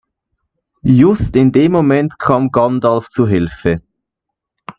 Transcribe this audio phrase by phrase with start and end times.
[0.83, 3.83] Just in dem Moment kam Gandalf zu Hilfe.